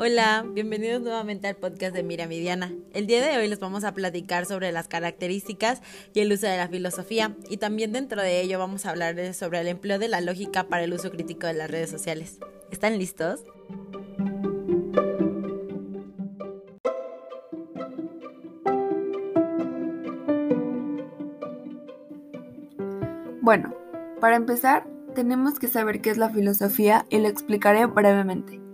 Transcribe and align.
Hola, 0.00 0.46
bienvenidos 0.48 1.02
nuevamente 1.02 1.48
al 1.48 1.56
podcast 1.56 1.92
de 1.92 2.04
Mira 2.04 2.28
Diana. 2.28 2.72
El 2.92 3.08
día 3.08 3.20
de 3.20 3.36
hoy 3.36 3.48
les 3.48 3.58
vamos 3.58 3.82
a 3.82 3.94
platicar 3.94 4.46
sobre 4.46 4.70
las 4.70 4.86
características 4.86 5.82
y 6.14 6.20
el 6.20 6.32
uso 6.32 6.46
de 6.46 6.56
la 6.56 6.68
filosofía 6.68 7.34
y 7.50 7.56
también 7.56 7.90
dentro 7.90 8.22
de 8.22 8.40
ello 8.40 8.60
vamos 8.60 8.86
a 8.86 8.90
hablar 8.90 9.34
sobre 9.34 9.58
el 9.58 9.66
empleo 9.66 9.98
de 9.98 10.06
la 10.06 10.20
lógica 10.20 10.68
para 10.68 10.84
el 10.84 10.92
uso 10.92 11.10
crítico 11.10 11.48
de 11.48 11.54
las 11.54 11.68
redes 11.68 11.90
sociales. 11.90 12.38
¿Están 12.70 12.96
listos? 12.96 13.42
Bueno, 23.40 23.74
para 24.20 24.36
empezar, 24.36 24.86
tenemos 25.16 25.58
que 25.58 25.66
saber 25.66 26.00
qué 26.00 26.10
es 26.10 26.18
la 26.18 26.30
filosofía 26.30 27.04
y 27.10 27.18
lo 27.18 27.26
explicaré 27.26 27.86
brevemente. 27.86 28.67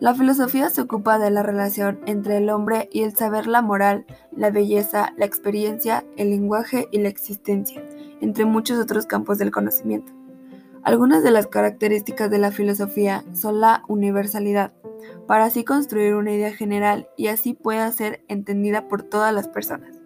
La 0.00 0.12
filosofía 0.12 0.70
se 0.70 0.80
ocupa 0.80 1.18
de 1.18 1.30
la 1.30 1.42
relación 1.42 2.00
entre 2.06 2.38
el 2.38 2.50
hombre 2.50 2.88
y 2.92 3.02
el 3.02 3.14
saber, 3.14 3.46
la 3.46 3.62
moral, 3.62 4.06
la 4.32 4.50
belleza, 4.50 5.12
la 5.16 5.24
experiencia, 5.24 6.04
el 6.16 6.30
lenguaje 6.30 6.88
y 6.90 6.98
la 6.98 7.08
existencia, 7.08 7.82
entre 8.20 8.44
muchos 8.44 8.78
otros 8.78 9.06
campos 9.06 9.38
del 9.38 9.52
conocimiento. 9.52 10.12
Algunas 10.82 11.22
de 11.22 11.30
las 11.30 11.46
características 11.46 12.28
de 12.30 12.38
la 12.38 12.50
filosofía 12.50 13.24
son 13.32 13.60
la 13.60 13.84
universalidad, 13.88 14.72
para 15.26 15.44
así 15.44 15.64
construir 15.64 16.14
una 16.14 16.32
idea 16.32 16.52
general 16.52 17.08
y 17.16 17.28
así 17.28 17.54
pueda 17.54 17.90
ser 17.92 18.24
entendida 18.28 18.88
por 18.88 19.02
todas 19.02 19.32
las 19.32 19.48
personas. 19.48 19.96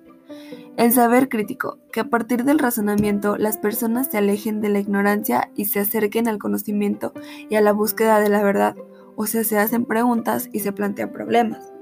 El 0.77 0.93
saber 0.93 1.29
crítico, 1.29 1.79
que 1.93 2.01
a 2.01 2.09
partir 2.09 2.45
del 2.45 2.61
razonamiento 2.61 3.37
las 3.37 3.57
personas 3.57 4.09
se 4.09 4.19
alejen 4.19 4.61
de 4.61 4.69
la 4.69 4.79
ignorancia 4.79 5.51
y 5.57 5.65
se 5.65 5.81
acerquen 5.81 6.29
al 6.29 6.39
conocimiento 6.39 7.13
y 7.49 7.57
a 7.57 7.61
la 7.61 7.73
búsqueda 7.73 8.21
de 8.21 8.29
la 8.29 8.45
verdad, 8.45 8.77
o 9.19 9.27
sea, 9.27 9.43
se 9.43 9.59
hacen 9.59 9.85
preguntas 9.85 10.49
y 10.53 10.61
se 10.61 10.73
plantean 10.73 11.11
problemas. 11.11 11.73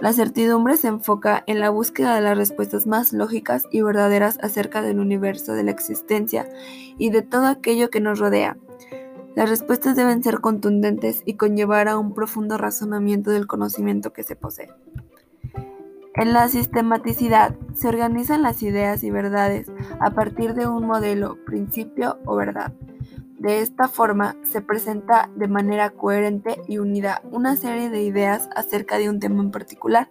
La 0.00 0.12
certidumbre 0.12 0.76
se 0.76 0.88
enfoca 0.88 1.44
en 1.46 1.60
la 1.60 1.70
búsqueda 1.70 2.16
de 2.16 2.20
las 2.20 2.36
respuestas 2.36 2.88
más 2.88 3.12
lógicas 3.12 3.62
y 3.70 3.80
verdaderas 3.80 4.38
acerca 4.42 4.82
del 4.82 4.98
universo, 4.98 5.54
de 5.54 5.62
la 5.62 5.70
existencia 5.70 6.48
y 6.98 7.10
de 7.10 7.22
todo 7.22 7.46
aquello 7.46 7.90
que 7.90 8.00
nos 8.00 8.18
rodea. 8.18 8.56
Las 9.36 9.50
respuestas 9.50 9.94
deben 9.94 10.24
ser 10.24 10.40
contundentes 10.40 11.22
y 11.24 11.34
conllevar 11.34 11.86
a 11.86 11.96
un 11.96 12.12
profundo 12.12 12.58
razonamiento 12.58 13.30
del 13.30 13.46
conocimiento 13.46 14.12
que 14.12 14.24
se 14.24 14.34
posee. 14.34 14.70
En 16.16 16.32
la 16.32 16.48
sistematicidad 16.48 17.56
se 17.72 17.86
organizan 17.86 18.42
las 18.42 18.64
ideas 18.64 19.04
y 19.04 19.12
verdades 19.12 19.70
a 20.00 20.10
partir 20.10 20.54
de 20.54 20.66
un 20.66 20.86
modelo, 20.86 21.38
principio 21.44 22.18
o 22.26 22.34
verdad. 22.34 22.72
De 23.44 23.60
esta 23.60 23.88
forma, 23.88 24.36
se 24.42 24.62
presenta 24.62 25.28
de 25.36 25.48
manera 25.48 25.90
coherente 25.90 26.62
y 26.66 26.78
unida 26.78 27.20
una 27.30 27.56
serie 27.56 27.90
de 27.90 28.02
ideas 28.02 28.48
acerca 28.56 28.96
de 28.96 29.10
un 29.10 29.20
tema 29.20 29.42
en 29.42 29.50
particular. 29.50 30.10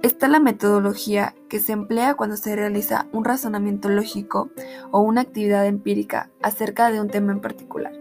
Esta 0.00 0.26
es 0.26 0.32
la 0.32 0.38
metodología 0.38 1.34
que 1.48 1.58
se 1.58 1.72
emplea 1.72 2.14
cuando 2.14 2.36
se 2.36 2.54
realiza 2.54 3.08
un 3.10 3.24
razonamiento 3.24 3.88
lógico 3.88 4.50
o 4.92 5.00
una 5.00 5.22
actividad 5.22 5.66
empírica 5.66 6.30
acerca 6.40 6.92
de 6.92 7.00
un 7.00 7.08
tema 7.08 7.32
en 7.32 7.40
particular. 7.40 7.94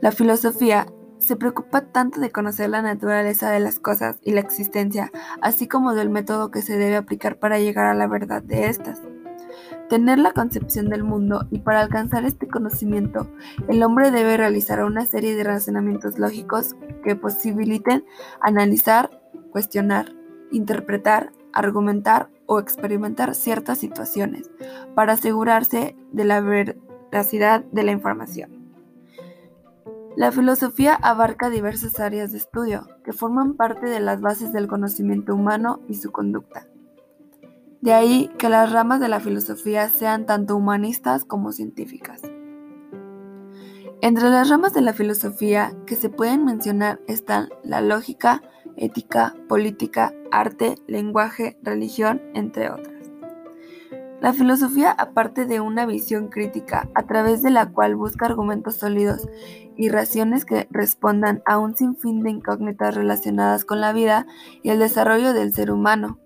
La 0.00 0.12
filosofía 0.12 0.86
se 1.18 1.34
preocupa 1.34 1.80
tanto 1.80 2.20
de 2.20 2.30
conocer 2.30 2.70
la 2.70 2.82
naturaleza 2.82 3.50
de 3.50 3.58
las 3.58 3.80
cosas 3.80 4.20
y 4.22 4.30
la 4.30 4.42
existencia, 4.42 5.10
así 5.40 5.66
como 5.66 5.94
del 5.94 6.08
método 6.08 6.52
que 6.52 6.62
se 6.62 6.78
debe 6.78 6.94
aplicar 6.94 7.40
para 7.40 7.58
llegar 7.58 7.86
a 7.86 7.94
la 7.94 8.06
verdad 8.06 8.44
de 8.44 8.66
estas 8.66 9.02
tener 9.88 10.18
la 10.18 10.32
concepción 10.32 10.88
del 10.88 11.04
mundo 11.04 11.46
y 11.50 11.58
para 11.58 11.80
alcanzar 11.80 12.24
este 12.24 12.48
conocimiento, 12.48 13.28
el 13.68 13.82
hombre 13.82 14.10
debe 14.10 14.36
realizar 14.36 14.82
una 14.84 15.06
serie 15.06 15.34
de 15.34 15.44
razonamientos 15.44 16.18
lógicos 16.18 16.76
que 17.04 17.16
posibiliten 17.16 18.04
analizar, 18.40 19.10
cuestionar, 19.50 20.12
interpretar, 20.50 21.32
argumentar 21.52 22.28
o 22.46 22.58
experimentar 22.58 23.34
ciertas 23.34 23.78
situaciones 23.78 24.50
para 24.94 25.14
asegurarse 25.14 25.96
de 26.12 26.24
la 26.24 26.40
veracidad 26.40 27.64
de 27.64 27.82
la 27.82 27.92
información. 27.92 28.62
La 30.16 30.30
filosofía 30.30 30.94
abarca 30.94 31.48
diversas 31.48 31.98
áreas 31.98 32.32
de 32.32 32.38
estudio 32.38 32.86
que 33.02 33.12
forman 33.12 33.54
parte 33.54 33.86
de 33.86 34.00
las 34.00 34.20
bases 34.20 34.52
del 34.52 34.68
conocimiento 34.68 35.34
humano 35.34 35.80
y 35.88 35.94
su 35.94 36.12
conducta. 36.12 36.66
De 37.82 37.92
ahí 37.92 38.30
que 38.38 38.48
las 38.48 38.70
ramas 38.70 39.00
de 39.00 39.08
la 39.08 39.18
filosofía 39.18 39.88
sean 39.88 40.24
tanto 40.24 40.56
humanistas 40.56 41.24
como 41.24 41.50
científicas. 41.50 42.22
Entre 44.00 44.30
las 44.30 44.48
ramas 44.48 44.72
de 44.72 44.82
la 44.82 44.92
filosofía 44.92 45.72
que 45.84 45.96
se 45.96 46.08
pueden 46.08 46.44
mencionar 46.44 47.00
están 47.08 47.48
la 47.64 47.80
lógica, 47.80 48.40
ética, 48.76 49.34
política, 49.48 50.14
arte, 50.30 50.76
lenguaje, 50.86 51.58
religión, 51.64 52.22
entre 52.34 52.70
otras. 52.70 53.10
La 54.20 54.32
filosofía, 54.32 54.92
aparte 54.92 55.46
de 55.46 55.58
una 55.58 55.84
visión 55.84 56.28
crítica 56.28 56.88
a 56.94 57.02
través 57.08 57.42
de 57.42 57.50
la 57.50 57.72
cual 57.72 57.96
busca 57.96 58.26
argumentos 58.26 58.76
sólidos 58.76 59.28
y 59.76 59.88
razones 59.88 60.44
que 60.44 60.68
respondan 60.70 61.42
a 61.46 61.58
un 61.58 61.76
sinfín 61.76 62.22
de 62.22 62.30
incógnitas 62.30 62.94
relacionadas 62.94 63.64
con 63.64 63.80
la 63.80 63.92
vida 63.92 64.28
y 64.62 64.70
el 64.70 64.78
desarrollo 64.78 65.32
del 65.32 65.52
ser 65.52 65.72
humano, 65.72 66.20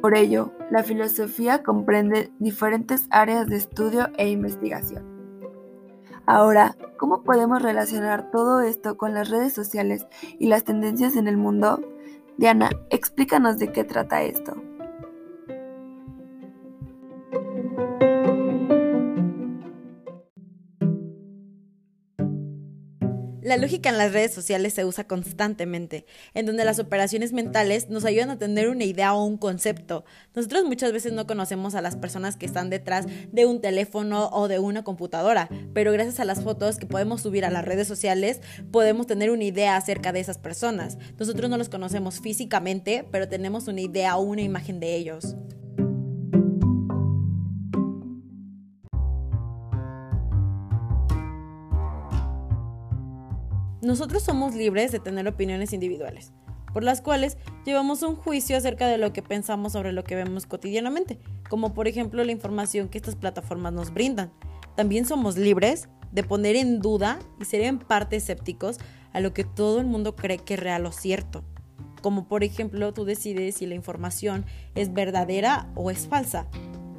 por 0.00 0.14
ello, 0.14 0.52
la 0.70 0.82
filosofía 0.82 1.62
comprende 1.62 2.30
diferentes 2.38 3.06
áreas 3.10 3.46
de 3.46 3.56
estudio 3.56 4.08
e 4.16 4.28
investigación. 4.28 5.04
Ahora, 6.26 6.76
¿cómo 6.98 7.22
podemos 7.22 7.62
relacionar 7.62 8.30
todo 8.30 8.60
esto 8.60 8.96
con 8.96 9.14
las 9.14 9.30
redes 9.30 9.54
sociales 9.54 10.06
y 10.38 10.48
las 10.48 10.64
tendencias 10.64 11.16
en 11.16 11.26
el 11.26 11.36
mundo? 11.36 11.80
Diana, 12.36 12.70
explícanos 12.90 13.58
de 13.58 13.72
qué 13.72 13.82
trata 13.82 14.22
esto. 14.22 14.54
La 23.48 23.56
lógica 23.56 23.88
en 23.88 23.96
las 23.96 24.12
redes 24.12 24.34
sociales 24.34 24.74
se 24.74 24.84
usa 24.84 25.04
constantemente, 25.04 26.04
en 26.34 26.44
donde 26.44 26.66
las 26.66 26.78
operaciones 26.78 27.32
mentales 27.32 27.88
nos 27.88 28.04
ayudan 28.04 28.28
a 28.28 28.38
tener 28.38 28.68
una 28.68 28.84
idea 28.84 29.14
o 29.14 29.24
un 29.24 29.38
concepto. 29.38 30.04
Nosotros 30.34 30.66
muchas 30.66 30.92
veces 30.92 31.14
no 31.14 31.26
conocemos 31.26 31.74
a 31.74 31.80
las 31.80 31.96
personas 31.96 32.36
que 32.36 32.44
están 32.44 32.68
detrás 32.68 33.06
de 33.32 33.46
un 33.46 33.62
teléfono 33.62 34.28
o 34.34 34.48
de 34.48 34.58
una 34.58 34.84
computadora, 34.84 35.48
pero 35.72 35.92
gracias 35.92 36.20
a 36.20 36.26
las 36.26 36.42
fotos 36.42 36.76
que 36.76 36.84
podemos 36.84 37.22
subir 37.22 37.46
a 37.46 37.50
las 37.50 37.64
redes 37.64 37.88
sociales 37.88 38.42
podemos 38.70 39.06
tener 39.06 39.30
una 39.30 39.44
idea 39.44 39.76
acerca 39.76 40.12
de 40.12 40.20
esas 40.20 40.36
personas. 40.36 40.98
Nosotros 41.18 41.48
no 41.48 41.56
los 41.56 41.70
conocemos 41.70 42.20
físicamente, 42.20 43.08
pero 43.10 43.28
tenemos 43.28 43.66
una 43.66 43.80
idea 43.80 44.18
o 44.18 44.20
una 44.24 44.42
imagen 44.42 44.78
de 44.78 44.94
ellos. 44.94 45.36
Nosotros 53.88 54.22
somos 54.22 54.54
libres 54.54 54.92
de 54.92 54.98
tener 54.98 55.26
opiniones 55.26 55.72
individuales, 55.72 56.34
por 56.74 56.84
las 56.84 57.00
cuales 57.00 57.38
llevamos 57.64 58.02
un 58.02 58.16
juicio 58.16 58.54
acerca 58.54 58.86
de 58.86 58.98
lo 58.98 59.14
que 59.14 59.22
pensamos 59.22 59.72
sobre 59.72 59.92
lo 59.92 60.04
que 60.04 60.14
vemos 60.14 60.44
cotidianamente, 60.44 61.18
como 61.48 61.72
por 61.72 61.88
ejemplo 61.88 62.22
la 62.22 62.32
información 62.32 62.90
que 62.90 62.98
estas 62.98 63.16
plataformas 63.16 63.72
nos 63.72 63.94
brindan. 63.94 64.30
También 64.76 65.06
somos 65.06 65.38
libres 65.38 65.88
de 66.12 66.22
poner 66.22 66.54
en 66.54 66.80
duda 66.80 67.18
y 67.40 67.46
ser 67.46 67.62
en 67.62 67.78
parte 67.78 68.16
escépticos 68.16 68.76
a 69.14 69.20
lo 69.20 69.32
que 69.32 69.44
todo 69.44 69.80
el 69.80 69.86
mundo 69.86 70.14
cree 70.14 70.36
que 70.36 70.52
es 70.52 70.60
real 70.60 70.84
o 70.84 70.92
cierto. 70.92 71.42
Como 72.02 72.28
por 72.28 72.44
ejemplo 72.44 72.92
tú 72.92 73.06
decides 73.06 73.54
si 73.54 73.64
la 73.64 73.74
información 73.74 74.44
es 74.74 74.92
verdadera 74.92 75.72
o 75.76 75.90
es 75.90 76.06
falsa. 76.06 76.46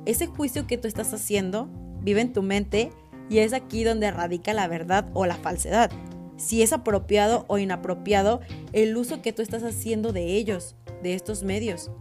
Ese 0.08 0.26
juicio 0.26 0.66
que 0.66 0.80
tú 0.80 0.88
estás 0.88 1.14
haciendo 1.14 1.70
vive 2.02 2.22
en 2.22 2.34
tu 2.34 2.42
mente 2.42 2.92
y 3.30 3.38
es 3.38 3.54
aquí 3.54 3.84
donde 3.84 4.10
radica 4.10 4.54
la 4.54 4.68
verdad 4.68 5.08
o 5.14 5.28
la 5.28 5.36
falsedad 5.36 5.92
si 6.40 6.64
es 6.64 6.74
apropiado 6.74 7.46
o 7.48 7.60
inapropiado 7.60 8.42
el 8.74 8.98
uso 8.98 9.22
que 9.22 9.34
tú 9.34 9.42
estás 9.42 9.64
haciendo 9.64 10.12
de 10.12 10.36
ellos, 10.38 10.76
de 11.04 11.14
estos 11.14 11.44
medios. 11.44 11.92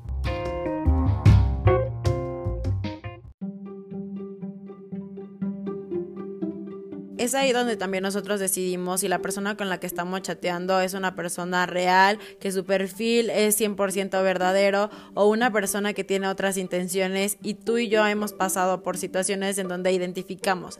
es 7.29 7.35
ahí 7.35 7.52
donde 7.52 7.76
también 7.76 8.02
nosotros 8.02 8.40
decidimos 8.40 9.00
si 9.00 9.08
la 9.08 9.20
persona 9.20 9.56
con 9.56 9.69
la 9.69 9.79
que 9.79 9.87
estamos 9.87 10.23
chateando 10.23 10.81
es 10.81 10.94
una 10.94 11.14
persona 11.14 11.67
real, 11.67 12.19
que 12.40 12.50
su 12.50 12.64
perfil 12.64 13.29
es 13.31 13.61
100% 13.61 14.23
verdadero 14.23 14.88
o 15.14 15.29
una 15.29 15.52
persona 15.52 15.93
que 15.93 16.05
tiene 16.05 16.29
otras 16.29 16.56
intenciones 16.56 17.37
y 17.43 17.55
tú 17.55 17.76
y 17.76 17.88
yo 17.88 18.06
hemos 18.06 18.32
pasado 18.32 18.82
por 18.82 18.96
situaciones 18.96 19.58
en 19.58 19.69
donde 19.69 19.93
identificamos. 19.93 20.79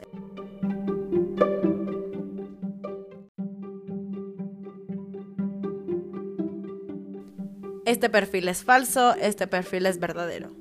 Este 7.89 8.07
perfil 8.07 8.47
es 8.49 8.63
falso, 8.63 9.15
este 9.15 9.47
perfil 9.47 9.87
es 9.87 9.99
verdadero. 9.99 10.51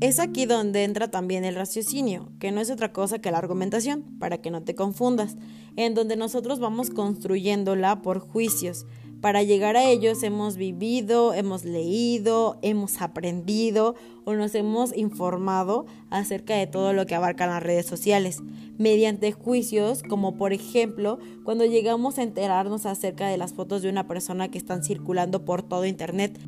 Es 0.00 0.20
aquí 0.20 0.46
donde 0.46 0.84
entra 0.84 1.10
también 1.10 1.44
el 1.44 1.54
raciocinio, 1.54 2.32
que 2.38 2.50
no 2.50 2.62
es 2.62 2.70
otra 2.70 2.94
cosa 2.94 3.18
que 3.18 3.30
la 3.30 3.36
argumentación, 3.36 4.04
para 4.18 4.38
que 4.38 4.50
no 4.50 4.62
te 4.62 4.74
confundas, 4.74 5.36
en 5.76 5.94
donde 5.94 6.16
nosotros 6.16 6.58
vamos 6.58 6.88
construyéndola 6.88 8.00
por 8.00 8.20
juicios. 8.20 8.86
Para 9.24 9.42
llegar 9.42 9.74
a 9.78 9.84
ellos 9.88 10.22
hemos 10.22 10.58
vivido, 10.58 11.32
hemos 11.32 11.64
leído, 11.64 12.58
hemos 12.60 13.00
aprendido 13.00 13.94
o 14.26 14.34
nos 14.34 14.54
hemos 14.54 14.94
informado 14.94 15.86
acerca 16.10 16.56
de 16.56 16.66
todo 16.66 16.92
lo 16.92 17.06
que 17.06 17.14
abarcan 17.14 17.48
las 17.48 17.62
redes 17.62 17.86
sociales, 17.86 18.42
mediante 18.76 19.32
juicios 19.32 20.02
como 20.02 20.36
por 20.36 20.52
ejemplo 20.52 21.18
cuando 21.42 21.64
llegamos 21.64 22.18
a 22.18 22.22
enterarnos 22.22 22.84
acerca 22.84 23.26
de 23.26 23.38
las 23.38 23.54
fotos 23.54 23.80
de 23.80 23.88
una 23.88 24.06
persona 24.06 24.50
que 24.50 24.58
están 24.58 24.84
circulando 24.84 25.46
por 25.46 25.62
todo 25.62 25.86
Internet. 25.86 26.38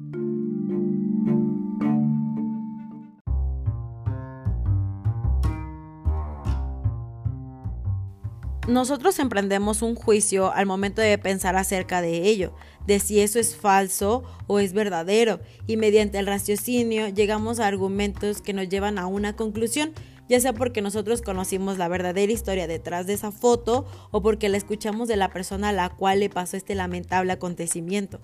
Nosotros 8.66 9.20
emprendemos 9.20 9.80
un 9.82 9.94
juicio 9.94 10.52
al 10.52 10.66
momento 10.66 11.00
de 11.00 11.16
pensar 11.18 11.54
acerca 11.54 12.02
de 12.02 12.22
ello, 12.22 12.52
de 12.84 12.98
si 12.98 13.20
eso 13.20 13.38
es 13.38 13.54
falso 13.54 14.24
o 14.48 14.58
es 14.58 14.72
verdadero, 14.72 15.38
y 15.68 15.76
mediante 15.76 16.18
el 16.18 16.26
raciocinio 16.26 17.08
llegamos 17.08 17.60
a 17.60 17.68
argumentos 17.68 18.42
que 18.42 18.52
nos 18.52 18.68
llevan 18.68 18.98
a 18.98 19.06
una 19.06 19.36
conclusión, 19.36 19.92
ya 20.28 20.40
sea 20.40 20.52
porque 20.52 20.82
nosotros 20.82 21.22
conocimos 21.22 21.78
la 21.78 21.86
verdadera 21.86 22.32
historia 22.32 22.66
detrás 22.66 23.06
de 23.06 23.12
esa 23.12 23.30
foto 23.30 23.86
o 24.10 24.20
porque 24.20 24.48
la 24.48 24.56
escuchamos 24.56 25.06
de 25.06 25.16
la 25.16 25.30
persona 25.30 25.68
a 25.68 25.72
la 25.72 25.90
cual 25.90 26.18
le 26.18 26.28
pasó 26.28 26.56
este 26.56 26.74
lamentable 26.74 27.30
acontecimiento. 27.30 28.20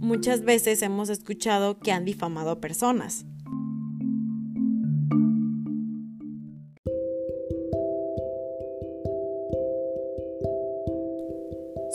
Muchas 0.00 0.42
veces 0.42 0.82
hemos 0.82 1.08
escuchado 1.08 1.78
que 1.78 1.92
han 1.92 2.04
difamado 2.04 2.60
personas. 2.60 3.26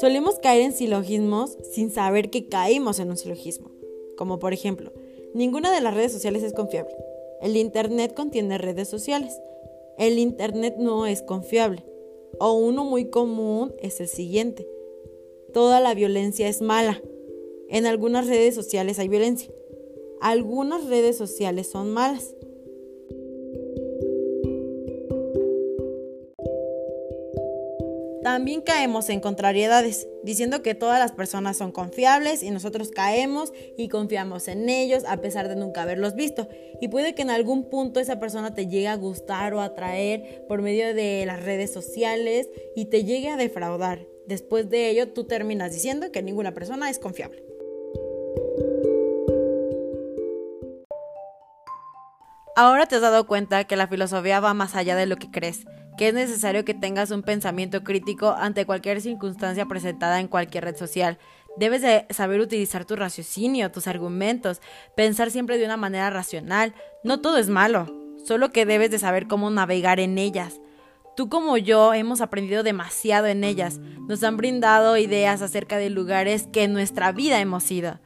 Solemos 0.03 0.37
caer 0.37 0.63
en 0.63 0.73
silogismos 0.73 1.57
sin 1.71 1.89
saber 1.89 2.29
que 2.29 2.49
caímos 2.49 2.99
en 2.99 3.09
un 3.09 3.15
silogismo. 3.15 3.71
Como 4.17 4.37
por 4.37 4.51
ejemplo, 4.51 4.91
ninguna 5.33 5.73
de 5.73 5.79
las 5.79 5.93
redes 5.93 6.11
sociales 6.11 6.43
es 6.43 6.51
confiable. 6.51 6.93
El 7.41 7.55
Internet 7.55 8.13
contiene 8.13 8.57
redes 8.57 8.89
sociales. 8.89 9.39
El 9.97 10.19
Internet 10.19 10.75
no 10.77 11.07
es 11.07 11.21
confiable. 11.21 11.85
O 12.37 12.51
uno 12.51 12.83
muy 12.83 13.05
común 13.05 13.73
es 13.79 14.01
el 14.01 14.09
siguiente. 14.09 14.67
Toda 15.53 15.79
la 15.79 15.93
violencia 15.93 16.49
es 16.49 16.61
mala. 16.61 17.01
En 17.69 17.85
algunas 17.85 18.27
redes 18.27 18.55
sociales 18.55 18.99
hay 18.99 19.07
violencia. 19.07 19.53
Algunas 20.19 20.85
redes 20.85 21.15
sociales 21.15 21.67
son 21.67 21.91
malas. 21.91 22.35
También 28.23 28.61
caemos 28.61 29.09
en 29.09 29.19
contrariedades, 29.19 30.07
diciendo 30.23 30.61
que 30.61 30.75
todas 30.75 30.97
las 30.97 31.11
personas 31.11 31.57
son 31.57 31.73
confiables 31.73 32.41
y 32.41 32.51
nosotros 32.51 32.89
caemos 32.89 33.51
y 33.77 33.89
confiamos 33.89 34.47
en 34.47 34.69
ellos 34.69 35.03
a 35.05 35.17
pesar 35.17 35.49
de 35.49 35.57
nunca 35.57 35.81
haberlos 35.81 36.15
visto. 36.15 36.47
Y 36.79 36.87
puede 36.87 37.15
que 37.15 37.23
en 37.23 37.29
algún 37.29 37.69
punto 37.69 37.99
esa 37.99 38.21
persona 38.21 38.53
te 38.53 38.67
llegue 38.67 38.87
a 38.87 38.95
gustar 38.95 39.53
o 39.53 39.59
atraer 39.59 40.45
por 40.47 40.61
medio 40.61 40.93
de 40.93 41.25
las 41.25 41.43
redes 41.43 41.73
sociales 41.73 42.49
y 42.77 42.85
te 42.85 43.03
llegue 43.03 43.29
a 43.29 43.35
defraudar. 43.35 44.07
Después 44.25 44.69
de 44.69 44.89
ello, 44.89 45.11
tú 45.11 45.25
terminas 45.25 45.73
diciendo 45.73 46.09
que 46.13 46.23
ninguna 46.23 46.53
persona 46.53 46.89
es 46.89 46.99
confiable. 46.99 47.43
Ahora 52.55 52.85
te 52.85 52.95
has 52.95 53.01
dado 53.01 53.27
cuenta 53.27 53.65
que 53.65 53.75
la 53.75 53.87
filosofía 53.87 54.39
va 54.39 54.53
más 54.53 54.75
allá 54.75 54.95
de 54.95 55.07
lo 55.07 55.17
que 55.17 55.29
crees 55.29 55.65
que 55.97 56.09
es 56.09 56.13
necesario 56.13 56.65
que 56.65 56.73
tengas 56.73 57.11
un 57.11 57.23
pensamiento 57.23 57.83
crítico 57.83 58.31
ante 58.31 58.65
cualquier 58.65 59.01
circunstancia 59.01 59.65
presentada 59.65 60.19
en 60.19 60.27
cualquier 60.27 60.65
red 60.65 60.75
social. 60.75 61.17
Debes 61.57 61.81
de 61.81 62.05
saber 62.09 62.39
utilizar 62.39 62.85
tu 62.85 62.95
raciocinio, 62.95 63.71
tus 63.71 63.87
argumentos, 63.87 64.61
pensar 64.95 65.29
siempre 65.29 65.57
de 65.57 65.65
una 65.65 65.77
manera 65.77 66.09
racional. 66.09 66.73
No 67.03 67.21
todo 67.21 67.37
es 67.37 67.49
malo, 67.49 67.87
solo 68.25 68.51
que 68.51 68.65
debes 68.65 68.89
de 68.89 68.99
saber 68.99 69.27
cómo 69.27 69.49
navegar 69.49 69.99
en 69.99 70.17
ellas. 70.17 70.59
Tú 71.15 71.29
como 71.29 71.57
yo 71.57 71.93
hemos 71.93 72.21
aprendido 72.21 72.63
demasiado 72.63 73.27
en 73.27 73.43
ellas. 73.43 73.79
Nos 74.07 74.23
han 74.23 74.35
brindado 74.35 74.97
ideas 74.97 75.43
acerca 75.43 75.77
de 75.77 75.91
lugares 75.91 76.47
que 76.51 76.63
en 76.63 76.73
nuestra 76.73 77.11
vida 77.11 77.39
hemos 77.39 77.69
ido. 77.69 77.99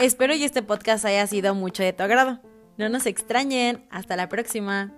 Espero 0.00 0.34
y 0.34 0.44
este 0.44 0.62
podcast 0.62 1.04
haya 1.04 1.26
sido 1.26 1.54
mucho 1.54 1.82
de 1.82 1.92
tu 1.92 2.02
agrado. 2.02 2.40
No 2.78 2.88
nos 2.88 3.04
extrañen. 3.04 3.86
Hasta 3.90 4.16
la 4.16 4.30
próxima. 4.30 4.94